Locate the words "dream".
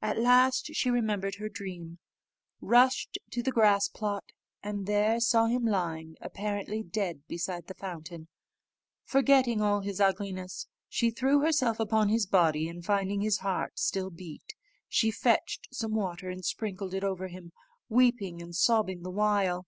1.50-1.98